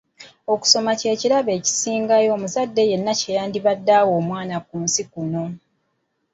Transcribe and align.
Okusoma 0.53 0.91
kye 0.99 1.13
kirabo 1.21 1.51
ekisingayo 1.57 2.29
omuzadde 2.35 2.81
yenna 2.89 3.13
kye 3.19 3.31
yandibadde 3.37 3.91
awa 3.99 4.11
omwana 4.19 4.55
ku 4.67 4.75
nsi 4.83 5.03
kuno. 5.11 5.43